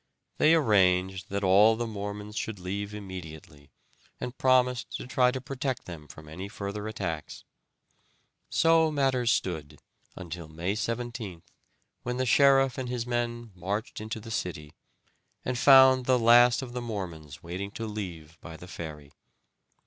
They 0.39 0.55
arranged 0.55 1.29
that 1.29 1.43
all 1.43 1.75
the 1.75 1.85
Mormons 1.85 2.35
should 2.35 2.57
leave 2.57 2.91
immediately, 2.91 3.69
and 4.19 4.35
promised 4.35 4.89
to 4.97 5.05
try 5.05 5.29
to 5.29 5.39
protect 5.39 5.85
them 5.85 6.07
from 6.07 6.27
any 6.27 6.47
further 6.47 6.87
attacks. 6.87 7.43
So 8.49 8.89
matters 8.89 9.31
stood 9.31 9.79
until 10.15 10.47
May 10.47 10.73
17th, 10.73 11.43
when 12.01 12.17
the 12.17 12.25
sheriff 12.25 12.79
and 12.79 12.89
his 12.89 13.05
men 13.05 13.51
marched 13.53 14.01
into 14.01 14.19
the 14.19 14.31
city, 14.31 14.73
and 15.45 15.55
found 15.55 16.07
the 16.07 16.17
last 16.17 16.63
of 16.63 16.73
the 16.73 16.81
Mormons 16.81 17.43
waiting 17.43 17.69
to 17.73 17.85
leave 17.85 18.39
by 18.41 18.57
the 18.57 18.67
ferry. 18.67 19.11